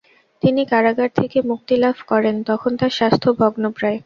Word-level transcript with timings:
তিনি 0.43 0.61
কারাগার 0.65 1.09
থেকে 1.19 1.37
মুক্তি 1.41 1.75
লাভ 1.77 1.97
করেন 2.07 2.35
তখন 2.49 2.71
তার 2.79 2.91
স্বাস্থ্য 2.97 3.29
ভগ্নপ্রায়। 3.39 3.99